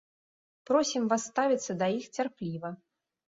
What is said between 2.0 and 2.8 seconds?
цярпліва.